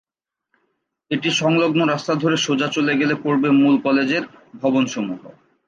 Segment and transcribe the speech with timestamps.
[1.11, 4.23] এটি সংলগ্ন রাস্তা ধরে সোজা চলে গেলে পড়বে মূল কলেজের
[4.61, 5.21] ভবন সমূহ।